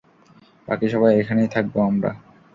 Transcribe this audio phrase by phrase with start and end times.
[0.67, 2.11] বাকি সবাই এখানেই থাকব আমরা!